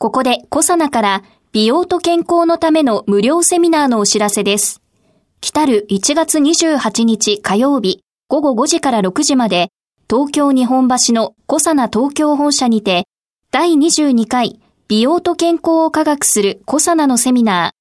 [0.00, 4.80] ここでコサナから美容と健康のための無料セミナーのお知らせです
[5.40, 9.70] 来る1月28日火曜日午後5時から6時まで
[10.08, 13.06] 東京日本橋のコサナ東京本社にて
[13.50, 17.78] 第22回美容と健康を科学するコサナのセミナー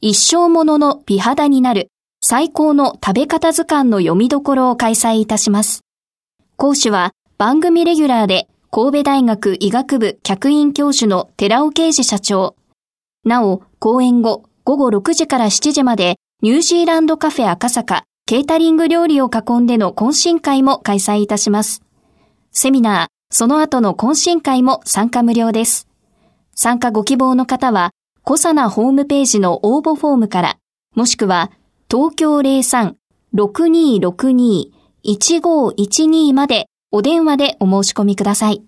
[0.00, 5.84] 一生ものの美肌になる最高の食べ方図鑑の読みどころを開催いたします。
[6.56, 12.54] 講師は番組レギュラーで神戸大学医学部客員教授の寺尾啓治社長。
[13.24, 21.82] なお、講演後午後6時から7時までニュージーランドカフェ赤坂ケータリング料理を囲んでの懇親会も開催いたします。
[22.52, 25.88] セミナー、その後の懇親会も参加無料です。
[26.54, 27.90] 参加ご希望の方は、
[28.22, 30.58] コサナホームページの応募フォームから、
[30.94, 31.50] もしくは、
[31.90, 32.36] 東京
[33.34, 38.64] 03-6262-1512までお電話でお申し込みください。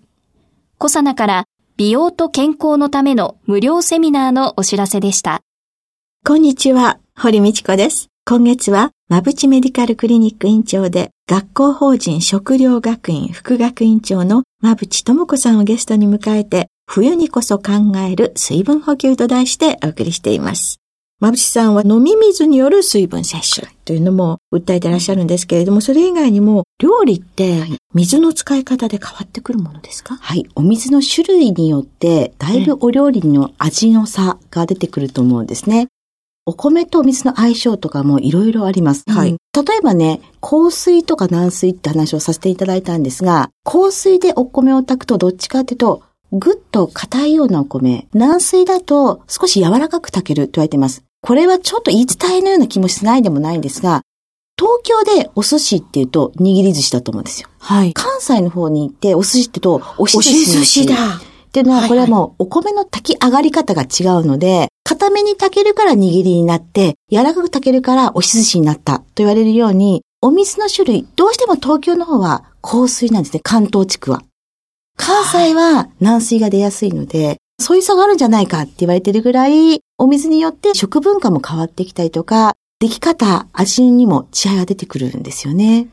[0.77, 5.41] コサナから美容と健康のための無料セミナーのお知らせでした。
[6.25, 8.07] こんにちは、堀道子です。
[8.25, 17.73] 今月は、まぶちメディカルクリニック院長で、学校法人食料学院副学院長のまぶちともこさんをゲストに迎えて、冬にこそ考
[18.09, 20.79] える水分補給と題してお送りしています。
[21.23, 30.17] まぶしさんは飲み水による水分摂取というのも訴えていらっしゃるんですけれども、それ以外にも料理って水の使い方で変わってくるものですか？
[30.17, 30.45] はい。
[30.55, 35.87] お水の種類によって、だいぶお料理の味の差が出てくると思うんですね。
[36.45, 39.05] お米とお水の相性とかもいろいろあります。
[39.07, 39.29] はい。
[39.29, 39.37] 例
[39.77, 48.09] えばね、香水とか軟水って話をさせていただいたんですが、香水でお米を炊くとどっちかっていうと、ぐっと硬いようなお米。
[48.13, 51.05] 軟水だと少し柔らかく炊けると言われています。
[51.23, 54.01] これはちょっと言い伝えのような気もしないでもないんですが、
[54.59, 57.47] 東京でお寿司っていうと握り寿司だと思うんですよ。
[57.59, 57.93] はい。
[57.93, 60.95] 関西の方に行ってお寿司ってとおし寿司だ。
[61.15, 61.19] っ
[61.53, 74.23] ていうのは、これはもうお米の炊き上がり方が違うので、固めに炊けるから握りになって、柔らかく炊けるからおし寿司になったと言われるように、お水の種類、どうしても東京の方は香水なんですね、関東地区は。
[74.97, 85.87] 関西は軟水が出やすいので、そういう差があるんじゃないかって言われてるぐらい、お水によって食文化も変わってきたりとか、出来方、味にも違いが出てくるんですよね。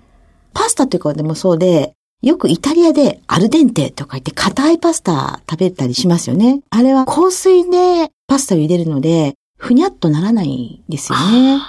[0.52, 6.60] パスタというかでもそうで、よくイタリアでアルデンテとか言って硬いパスタ食べたりしますよね。
[6.70, 11.60] あれは香水でパスタを茹でるので、ふにゃっとならないんですよね。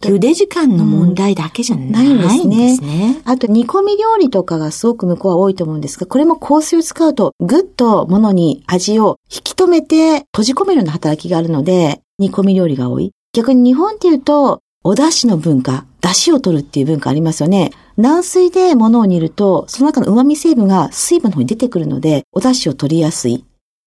[0.00, 2.70] 茹で時間の問題だけじゃないんですね。
[2.70, 13.12] ですねあと煮込み料理とかがすごく向こうは多いと思うんですが、これも香水を使うとぐっと物に味を引き止めて閉じ込めるような働きがあるので、煮込み料理が多い。
[13.32, 17.70] 逆に日本っていうと、お出汁の文化、出汁を取るっていう文化ありますよね。
[17.96, 23.44] 軟水で物を煮ると、その中の旨味成分が水分の方に出てくるので、お出汁を取りやすい。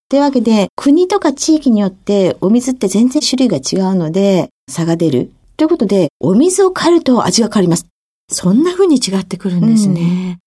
[0.09, 5.31] というわけで、国とか地域によってお水って全然種類が違うので、差が出る。
[5.58, 7.88] ということで、お水を変えると味が変わります。
[8.31, 10.40] そんな風に違ってくるんですね。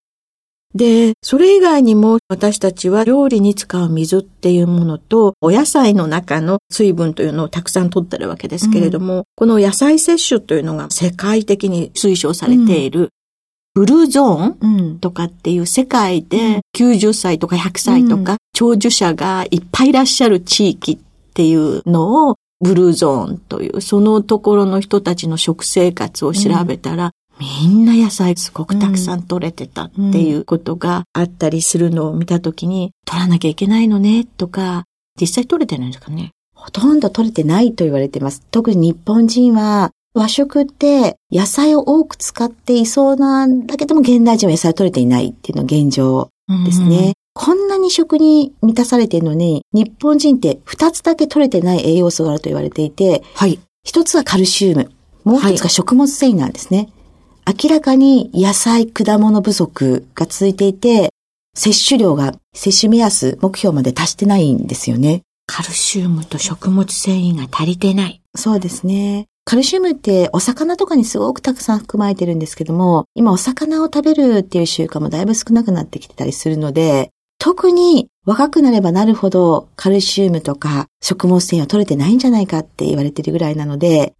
[0.77, 13.09] うん、で、それ以外にも私たちは料理に使う水っていうものと、お野菜の中の水分というのをたくさん取ってるわけですけれども、うん、この野菜摂取というのが世界的に推奨されている、
[13.73, 20.97] ブルーゾーンとかっていう世界で90歳とか100歳とか長寿者がいっぱいいらっしゃる地域っ
[21.35, 34.85] ていうのをブルーゾーンという、そのところの人たちの食生活を調べたら、うん、みんな野菜すごくたくさん取れてたっていうことがあったりするのを見たときに、取らなきゃいけないのね、とか、
[35.19, 36.31] 実際取れてないんですかね？
[36.53, 38.41] ほとんど取れてないと言われてます。
[38.51, 46.29] 特に日本人は和食って野菜を多く使っていそうなんだけども現代人は野菜を取れていないっていうのが現状
[46.65, 47.13] ですね。
[47.33, 53.59] こんなに食に満たされているのに、日本人って二つだけ取れてない栄養素があると言われていて、はい。
[53.83, 54.91] 一つはカルシウム。
[55.23, 56.77] もう一つが食物繊維なんですね。
[56.77, 56.89] はい、
[57.47, 61.13] 明らかに野菜、果物不足が続いていて、
[61.55, 65.21] 摂取量が摂取目安、目標まで達してないんですよね。
[65.45, 68.21] カルシウムと食物繊維が足りてない。
[68.35, 69.27] そうですね。
[69.45, 84.15] カルシウムってお魚とかにすごくたくさん含まれてるんですけども、今お魚を食べるっていう習慣もだいぶ少なくなってきてたりするので、特に若くなればなるほどカルシウムとか食物繊維は取れてないんじゃないかって言われてるぐらいなので、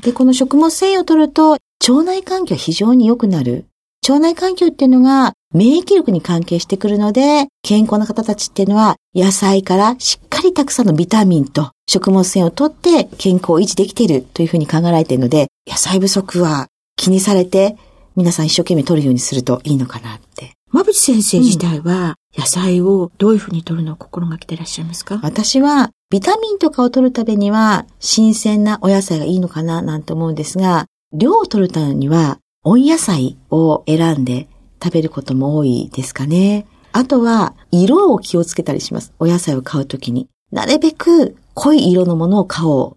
[0.00, 1.58] で、この食物繊維を取ると
[1.88, 3.64] 腸内環境は非常に良くなる。
[4.08, 17.76] 腸内環境っていうのが免疫力に関係してくるので、健康な方たちっていうのは野菜からしっかりたくさんのビタミンと食物繊維を取って健康を維持できているというふうに考えられているので、野菜不足は気にされて
[18.14, 20.52] 皆さん一生懸命取るようにするといいのかなって。
[20.72, 25.18] 馬淵先生自体は野菜をどういうふうに取るのを心がけていらっしゃいますか？
[25.22, 34.48] 私はビタミンとかを取るためには新鮮なお野菜がいいのかななんて思うんですが、量を取るためには温野菜を選んで
[34.82, 36.66] 食べることも多いですかね。
[36.92, 39.12] あとは、色を気をつけたりします。
[39.18, 40.28] お野菜を買うときに。
[40.50, 42.96] なるべく濃い色のものを買お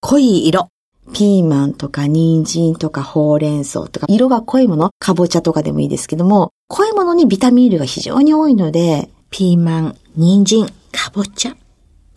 [0.00, 0.68] 濃い色。
[1.12, 11.56] ピーマンとか人参とかほうれん草とか、色が濃いもの、かぼちゃとかでもいいですけども、濃いものにビタミン類が非常に多いので、ピーマン、人参、かぼちゃ、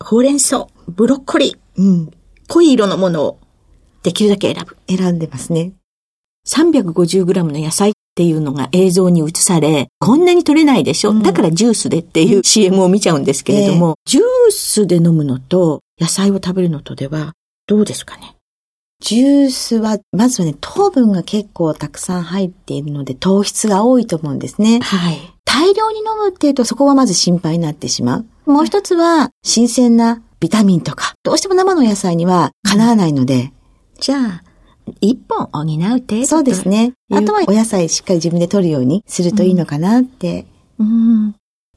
[0.00, 2.10] ほうれん草、ブロッコリー、うん、
[2.48, 3.38] 濃い色のものを
[4.02, 4.76] できるだけ選ぶ。
[4.88, 5.72] 選んでますね。
[6.46, 17.34] 350g の野菜っていうのが映像に映され、こんなに取れないでしょ、うん、だからジュースでっていう CM を見ちゃうんですけれども、えー、ジュースで飲むのと野菜を食べるのとでは
[17.66, 18.36] どうですかね？
[19.00, 24.80] ジュースは、まずはね、糖分が結構たくさん入っているので、糖質が多いと思うんですね。
[24.80, 25.18] はい。
[25.46, 28.50] 大量に飲むっていうと、そこはまず心配になってしまう。
[28.50, 33.52] もう一つは、新鮮なビタミンとか、どうしても生の野菜にはかなわないので。
[34.00, 34.42] じゃあ、
[35.00, 35.66] 一本補う
[36.00, 36.94] 程度そうですね。
[37.12, 40.46] あとはお野菜しっかり自分で取るようにするといいのかなって。
[40.78, 41.34] うん。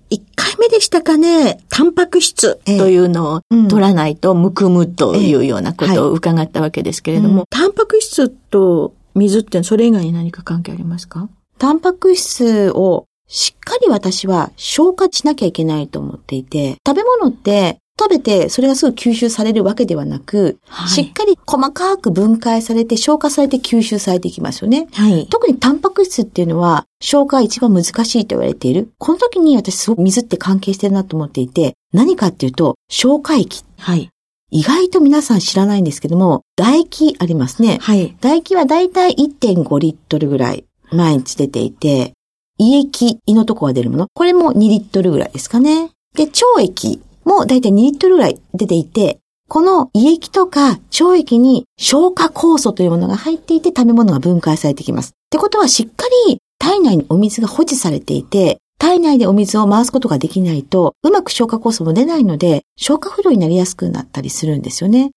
[0.10, 11.30] 一、うん、回目でしたかね、タンパク質というのを取らないとむくむというようなことを伺ったわけですけれども、ええはい、タンパク質と水ってそれ以外に何か関係ありますか？
[11.60, 24.88] タンパク質をしっかり私は消化しなきゃいけないと思っていて、食べ物って食べてそれがすぐ吸収されるわけではなく、はい、しっかり細かく分解されて消化されて吸収されていきますよね。
[24.94, 28.92] はい、特にタンパク質っていうのは消化が一番難しいと言われている。
[28.98, 33.64] この時に私すごく水って関係してるなと思っていて、何かっていうと消化液。
[33.78, 34.10] はい。
[34.50, 37.80] 意外と皆さん知らないんですけども、唾液ありますね。
[37.82, 38.16] はい。
[38.22, 42.14] 唾液はだいたい1.5リットルぐらい毎日出ていて、
[42.60, 44.08] 胃液、胃のとこが出るもの。
[44.14, 45.90] これも2リットルぐらいですかね。
[46.16, 55.10] で、腸液もだいたい2リットルぐらい出ていて、この胃液とか腸液に消化酵素というものが入っていて食べ物が分解されてきます。
[55.10, 65.12] ってことはしっかり体内にお水が保持されていて、体内でお水を回すことができないと、うまく消化酵素も出ないので、消化不良になりやすくなったりするんですよね。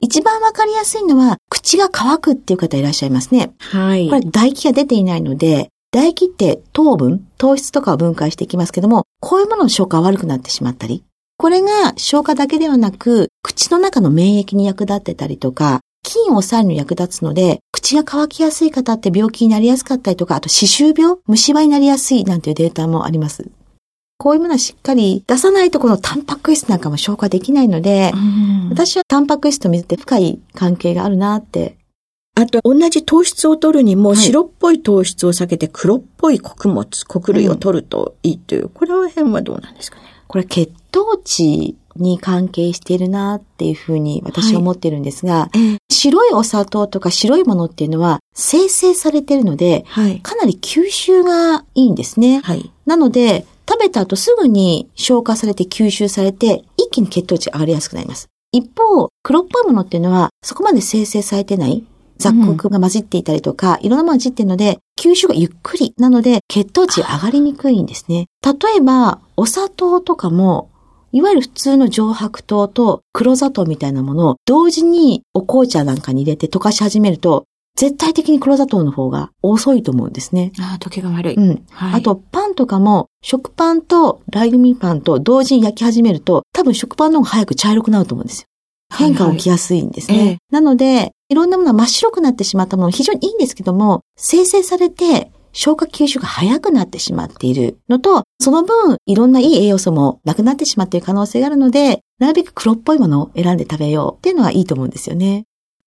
[0.00, 3.52] 一番わかりやすいのは、口が乾くっていう方いらっしゃいますね。
[3.58, 4.08] はい。
[4.08, 11.02] これ唾液が出ていないので、唾液って糖分、糖質とかを分解していきますけども、こういうものの消化が悪くなってしまったり、
[11.40, 23.48] これが消化だけではなく、口の中の免疫に役立ってたりとか、菌を抑えるのに役立つので、口が乾きやすい方って病気になりやすかったりとか、あと歯周病、虫歯になりやすいなんていうデータもあります。
[24.18, 28.12] こういうものはしっかり出さないとこのタンパク質なんかも消化できないので、
[28.68, 31.76] 私はタンパク質と水って深い関係があるなって。
[32.34, 40.02] あと、同じ糖質を取るにも、白っぽい糖質を避けて黒っぽい穀物、穀類を取るといいという、これは辺はどうなんですかね？
[40.28, 52.40] これ血糖値に関係しているなっていうふうに私は思ってるんですが、はい、白いお砂糖とか白いものっていうのは生成されているので、はい、かなり吸収がいいんですね。
[52.40, 58.28] はい、なので、食べた後すぐに消化されて吸収されて、一気に血糖値が上がりやすくなります。
[58.52, 61.84] 一方、黒っぽいものっていうのは、そこまで生成されてない
[62.18, 68.26] 雑穀が混じっていたりとか、うん、いろんなものが混じっているので、吸収がゆっくりなので、血糖値上がりにくいんですね。
[68.44, 70.70] 例えば、お砂糖とかも、
[71.12, 77.44] いわゆる普通の上白糖と黒砂糖みたいなものを同時にお紅茶なんかに入れて溶かし始めると、
[77.76, 80.52] 絶対的に黒砂糖の方が遅いと思うんですね。
[80.58, 81.34] ああ、溶けが悪い。
[81.36, 81.64] うん。
[81.70, 88.46] はい、あと、パンとかも、食パンとライ麦パンと同時に焼き始めると、多分食パンの方が早く茶色くなると思うんですよ。
[88.96, 90.18] 変化起きやすいんですね。
[90.18, 105.44] はいはい、なので、いろんなものが真っ白くなってしまったもの非常にいいんですけども、生成されて消化吸収が早くなってしまっているのと、その分いろんないい栄養素もなくなってしまっている可能性があるので、なるべく黒っぽいものを選んで食べようっていうのがいいと思うんですよね。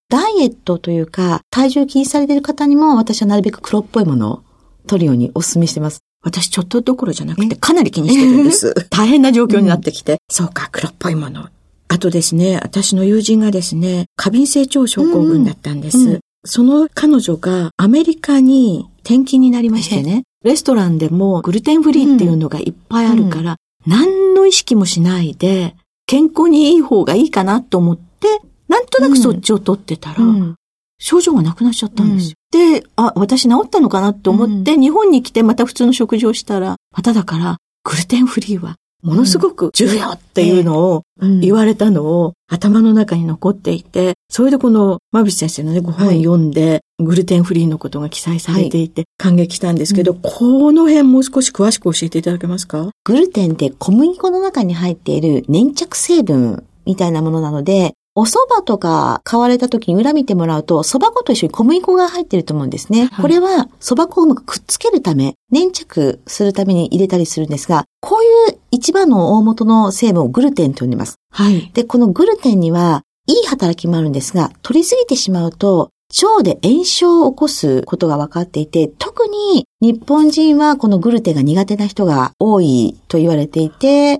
[0.09, 4.43] ダイエットというか、体重気にされている方にも私はなるべく黒っぽいものを
[4.87, 6.01] 取るようにお勧めしてます。
[6.21, 8.75] 私ちょっとどころじゃなくてかなり気にしてるんです。
[8.91, 11.47] 大変な状況になってきて、うん、そうか、黒っぽいもの
[11.91, 15.97] あとですね、私の友人がですね、過敏性腸症候群だったんです。
[15.97, 30.55] うんうん、その彼女がアメリカに転勤になりましてね、レストランでもグルテンフリーっていうのがいっぱいあるから、うん、何の意識もしないで、健康にいい方がいいかなと思って、なんとなくそっちを取ってたら、うん、
[30.97, 32.35] 症状がなくなっちゃったんですよ。
[32.51, 41.03] で、あ、私治ったのかなって思って、日本に来てまた普通の食事をしたら、まただから、グルテンフリーはものすごく重要っていうのを
[41.41, 52.91] 言われたのを頭の中に残っていて、それでこの馬淵先生のね、ご本読んで、グルテンフリーのことが記載されていて感激したんですけど、この辺もう少し詳しく教えていただけますか？
[53.03, 63.05] グルテンって小麦粉の中に入っている粘着成分みたいなものなので、お蕎麦とか買われた時に裏見てもらうと、蕎麦粉と一緒に小麦粉が入ってると思うんですね。
[63.05, 71.15] はい、これは蕎麦粉をうまくくっつけるため、粘着するために入れたりするんですが、こういう一番の大元の成分をグルテンと呼んでます。
[71.31, 71.71] はい。
[71.73, 75.91] で、このグルテンには、いい働きもあるんですが、取りすぎてしまうと、
[76.21, 84.19] 腸で炎症を起こすことが分かっていて、特に日本人はこのグルテンが苦手な人が多いと言われていて、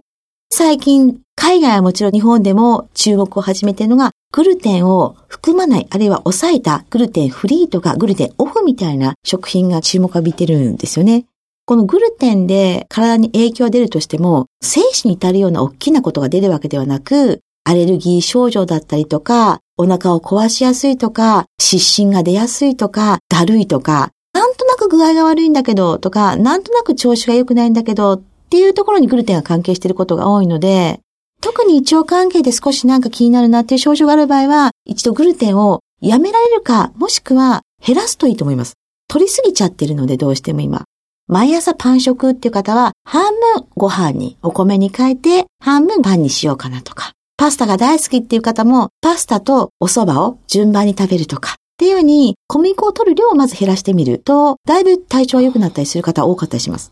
[0.54, 11.24] 最近海外はもちろん日本でも注目を始めているのが、グルテンを含まない、あるいは抑えたグルテンフリーとかグルテンオフみたいな食品が注目を浴びてるんですよね。
[11.66, 31.00] このグルテンで体に影響が出るとしても、生死に至るような大きなことが出るわけではなく、アレルギー症状だったりとか、お腹を壊しやすいとか、失神が出やすいとか、だるいとか、なんとなく具合が悪いんだけど、とか、なんとなく調子が良くないんだけど、っていうところにグルテンが関係していることが多いので、
[31.40, 38.74] 特に胃腸関係で少しなんか気になるなっていう症状がある場合は、一度グルテンをやめられるか、もしくは減らすといいと思います。
[39.08, 40.84] 取りすぎちゃってるのでどうしても今。
[41.28, 47.14] 毎朝パン食っていう方は、半分ご飯にお米に変えて、半分パンにしようかなとか。
[47.38, 51.54] パスタが大好きっていう方も、パスタとお蕎麦を順番に食べるとか。
[51.54, 56.92] っていうように、小麦粉を取る量をまず減らしてみると、だいぶ体調が良くなったりする方多かったりします。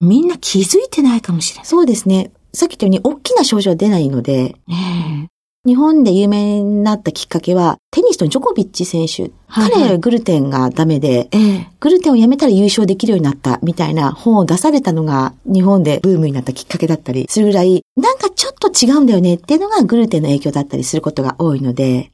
[0.00, 1.66] みんな気づいてないかもしれない。
[1.66, 2.32] そうですね。
[2.52, 4.56] さっき言ったように大きな症状は出ないので、
[5.66, 9.22] 日本で有名になったきっかけは、テニスのジョコビッチ選手。
[9.22, 9.30] はい
[9.64, 22.10] はい、彼はグルテンがダメで、えー、グルテンをやめたら優勝できるようになったみたいな本を出されたのが日本でブームになったきっかけだったりするぐらい、なんかちょっと違うんだよねっていうのがグルテンの影響だったりすることが多いので。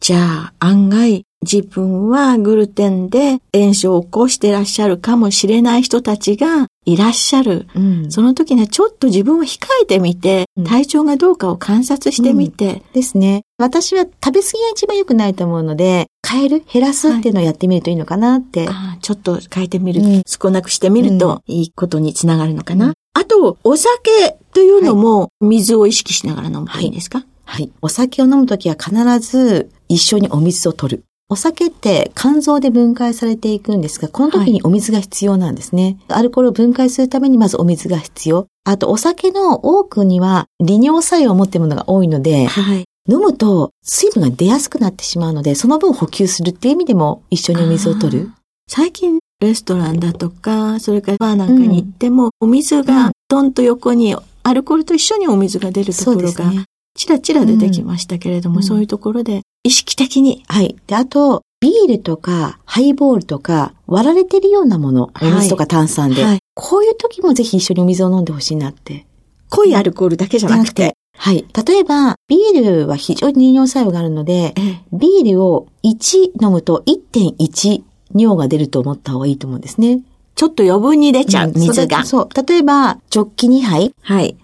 [0.00, 7.66] じゃあ、案外、自分はグルテンで炎症を起こしていらっしゃるかもしれない人たちがいらっしゃる。
[7.74, 13.42] うん、その時にはちょっと自分を控えてみて、体調がどうかを観察してみて、うん、ですね。
[13.58, 18.66] 私は食べ過ぎが一番良くないと思うので、変える、減らすっていうのをやってみるといいのかなって。
[18.66, 22.92] はい、ちょっと変えてみる、うん、少なくしてみると、いいことにつながるのかな。
[23.14, 31.04] あと、お酒というのも、水を意識しながら飲むといいんですか、はい、お酒を飲むときは必ず一緒にお水を取る。
[31.30, 35.96] お酒って肝臓で分解されていくんですが、この時にお水が必要なんですね。
[36.08, 38.48] はい、アルコールを分解するためにまずお水が必要。
[38.64, 48.30] あと、お酒の多くには利尿作用を持っているものが多いので、はい、飲むと水分が出やすくなってしまうので、その分補給するっていう意味でも一緒にお水を取る。
[48.68, 56.50] 最近、レストランだとか、それからバーなんかに行っても、うん、お水がドンと横に、アルコールと一緒にお水が出るところが、
[56.94, 60.42] ちらちら出てきましたけれども、うん、そういうところで意識的に。
[60.48, 60.76] はい。
[60.86, 69.06] で、あと、ビールとか、ハイボールとか、割られてるようなもの、お水とか炭酸で、はい、こういう時もぜひ一緒にお水を飲んでほしいなって。
[69.50, 70.94] 濃いアルコールだけじゃなくて。
[71.16, 71.44] はい。
[71.66, 74.54] 例えば、ビールは非常に利尿作用があるので、
[74.92, 77.82] ビールを1飲むと1.1
[78.14, 80.00] 尿が出ると思った方がいいと思うんですね。
[80.34, 82.06] ちょっと余分に出ちゃう、水が。
[82.06, 82.28] そう。
[82.46, 83.92] 例えば、ジョッキ2杯。
[84.00, 84.36] はい。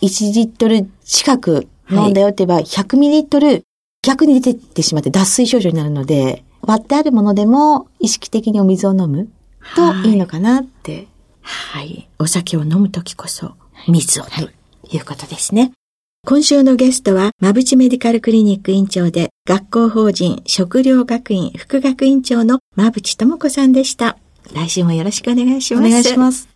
[0.00, 3.64] 1リットル近く飲んだよって言えば、100ミリリットル
[4.02, 9.28] 逆に出てってしまって脱水症状になるので、割ってあるものでも意識的にお水を飲む
[9.76, 11.08] といいのかなって。
[11.40, 12.08] はい。
[12.18, 13.54] お酒を飲むときこそ
[13.88, 14.50] 水をと、はい、
[14.96, 15.72] いうことですね。
[16.24, 24.16] 今週のゲストは、まぶちメディカルクリニック院長で、学校法人食料学院副学院長のまぶちともこさんでした。
[24.54, 25.86] 来週もよろしくお願いします。
[25.86, 26.48] お願いします。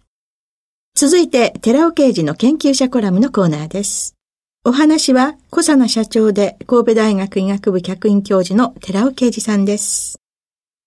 [0.94, 4.15] 続いて、寺尾刑事の研究者コラムのコーナーです。
[4.68, 10.18] お話は、小佐奈社長で神戸大学医学部客員教授の寺尾啓二さんです。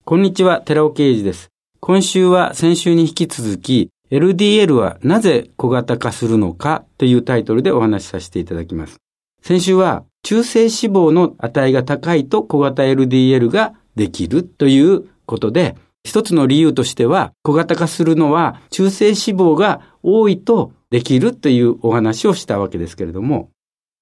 [0.04, 1.48] こんにちは、寺尾啓二です。
[1.80, 8.98] 今週は先週に引き続き、LDL はなぜ小型化するのかというタイトルでお話しさせていただきます。
[9.42, 23.52] 先週は、中性脂肪の値が高いと小型 LDL ができるということで、一つの理由としては、小型化するのは中性脂肪が多いとできるというお話をしたわけですけれども、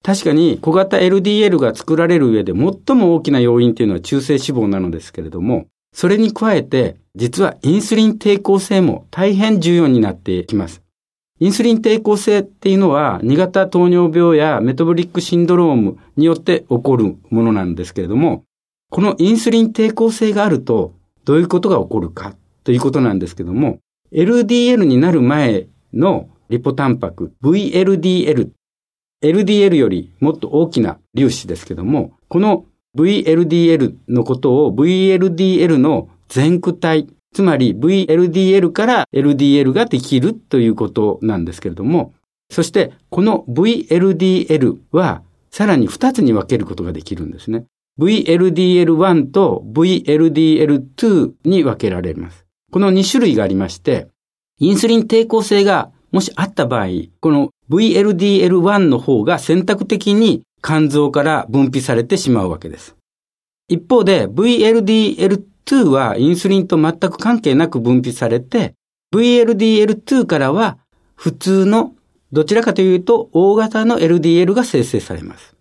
[0.08, 10.82] 確かに小型 LDL が作られる上で最も大きな要因というのは中性脂肪なのですけれども、それに加えて、実はインスリン抵抗性も大変重要になってきます。
[11.42, 18.46] インスリン抵抗性っていうのは、2型糖尿病やメタボリックシンドロームによって起こるものなんですけれども、
[18.90, 20.94] このインスリン抵抗性があると、
[21.26, 22.34] どういうことが起こるか
[22.64, 23.80] ということなんですけども、
[24.14, 28.52] LDL になる前のリポタンパク、VLDL、
[29.24, 32.66] LDL よりもっと大きな粒子ですけども、この
[32.98, 42.14] VLDL のことを VLDL の全区体、つまり VLDL から LDL ができるということなんですけれども、
[42.50, 45.22] そしてこの VLDL は
[45.52, 47.66] さらに2つに分けることができるんですね。
[48.00, 52.46] VLDL1 と VLDL2 に分けられます。
[52.72, 54.08] この2種類がありまして、
[54.60, 56.88] インスリン抵抗性がもしあった場合、
[57.20, 62.96] この VLDL1 の方が選択的に肝臓から分泌されてしまうわけです。
[63.68, 68.74] 一方で VLDL2 はインスリンと全く関係なく分泌されて、
[69.14, 70.78] VLDL2 からは
[71.16, 71.94] 普通の
[72.32, 75.56] どちらかというと大型の LDL が生成されます。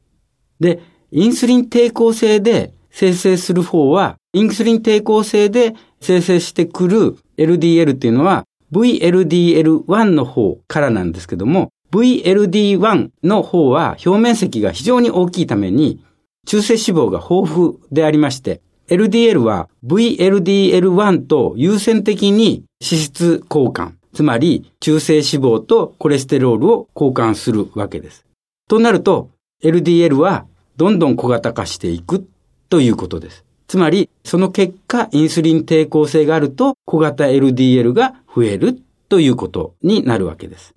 [0.60, 16.00] で、インスリン抵抗性で生成する方は、インスリン抵抗性で生成してくる LDL っていうのは VLDL1 の方からなんですけども、VLD1 の方は表面積が非常に大きいために、
[16.46, 28.24] 中性脂肪が豊富でありまして、LDL は VLDL1 と優先的に脂質交換、つまり中性脂肪とコレステロールを交換するわけです。
[28.68, 29.30] となると、
[29.62, 32.28] LDL はどんどん小型化していく
[32.68, 33.44] ということです。
[33.66, 38.78] つまり、その結果、インスリン抵抗性があると小型 LDL が増える
[39.08, 40.75] ということになるわけです。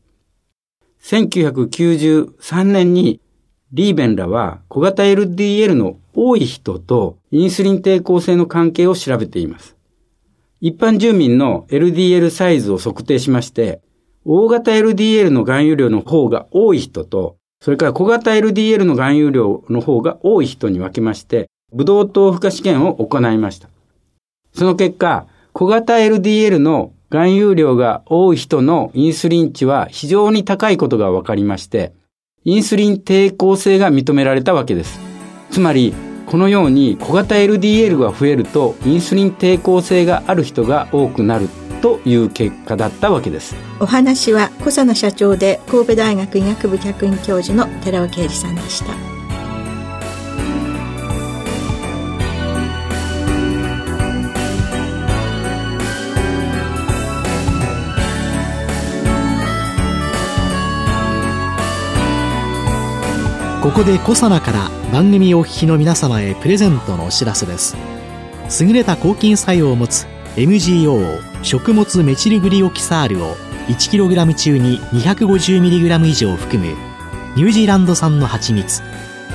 [1.01, 3.19] 1993年に
[3.71, 9.75] リーベンらは小型 LDL の多い人とインスリン抵抗性の関係を調べています。
[10.61, 13.81] 一般住民の LDL サイズを測定しまして、
[14.25, 23.69] 大型 LDL の含有量の方が多い人と、それから小型 LDL の含有量の方が多い人に分けまして、ブドウ糖負荷試験を行いました。
[24.53, 31.93] その結果、小型 LDL の含有量が多い人のインスリン値は非常に高いことが分かりまして、
[32.45, 34.99] インスリン抵抗性が認められたわけです。
[35.49, 35.93] つまり、
[36.27, 41.49] このように小型 LDL が増えると、インスリン抵抗性がある人が多くなる
[41.81, 43.55] という結果だったわけです。
[43.79, 49.18] お話は小佐野社長で神戸大学医学部客員教授の寺尾啓二さんでした。
[63.61, 67.75] ここでコサナから番組お聞きの皆様へプレゼントのお知らせです。
[68.61, 73.35] 優れた抗菌作用を持つ MGO 食物メチルグリオキサールを
[73.67, 76.73] 1kg 中に 250mg 以上含む
[77.35, 78.81] ニュージーランド産の蜂蜜。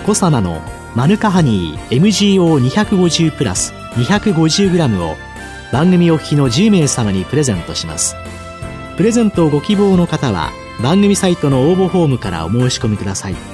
[0.06, 0.62] コサナの
[0.94, 5.16] マヌカハニー MGO250 プラス 250g を
[5.70, 8.16] 番組お聞きの10名様にプレゼントします。
[8.96, 10.50] プレゼントをご希望の方は
[10.82, 13.53] 番組サイトの応募フォームからお申し込みください。